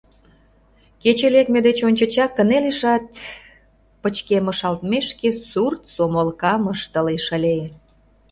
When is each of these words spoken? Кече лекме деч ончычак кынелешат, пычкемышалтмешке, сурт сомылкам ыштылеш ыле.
Кече 1.01 1.27
лекме 1.35 1.59
деч 1.67 1.79
ончычак 1.87 2.31
кынелешат, 2.37 3.05
пычкемышалтмешке, 4.01 5.29
сурт 5.49 5.81
сомылкам 5.93 6.61
ыштылеш 6.73 7.25
ыле. 7.37 7.57